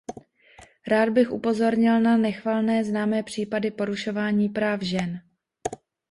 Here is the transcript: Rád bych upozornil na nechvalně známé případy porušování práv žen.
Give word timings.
Rád 0.87 1.09
bych 1.09 1.31
upozornil 1.31 2.01
na 2.01 2.17
nechvalně 2.17 2.83
známé 2.83 3.23
případy 3.23 3.71
porušování 3.71 4.49
práv 4.49 4.81
žen. 4.81 5.21